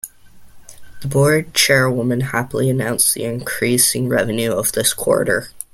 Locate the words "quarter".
4.95-5.49